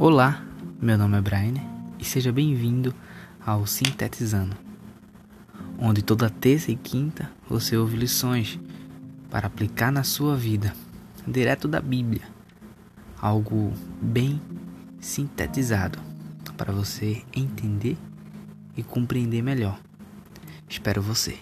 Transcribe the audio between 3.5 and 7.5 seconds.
Sintetizando, onde toda terça e quinta